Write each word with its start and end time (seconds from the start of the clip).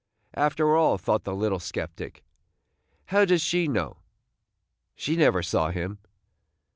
"After 0.33 0.75
all," 0.75 0.97
thought 0.97 1.25
the 1.25 1.35
little 1.35 1.59
sceptic, 1.59 2.23
"how 3.05 3.23
does 3.23 3.43
she 3.43 3.67
know? 3.67 3.97
She 4.95 5.15
never 5.15 5.43
saw 5.43 5.69
him." 5.69 5.99